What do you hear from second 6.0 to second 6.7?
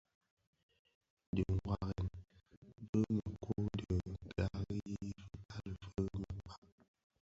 měkpa.